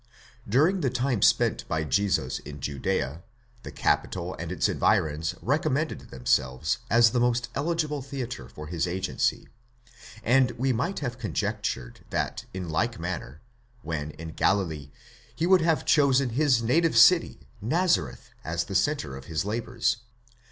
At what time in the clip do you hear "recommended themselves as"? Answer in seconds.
5.43-7.11